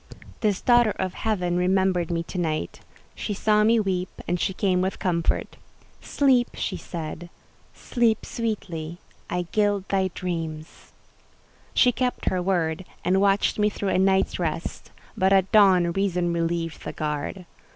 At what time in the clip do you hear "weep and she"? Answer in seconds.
3.79-4.51